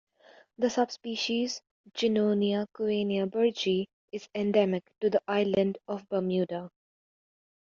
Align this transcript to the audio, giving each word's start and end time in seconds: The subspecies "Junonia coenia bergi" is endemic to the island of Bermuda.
The 0.57 0.71
subspecies 0.71 1.61
"Junonia 1.91 2.65
coenia 2.73 3.29
bergi" 3.29 3.85
is 4.11 4.27
endemic 4.33 4.83
to 4.99 5.11
the 5.11 5.21
island 5.27 5.77
of 5.87 6.09
Bermuda. 6.09 6.71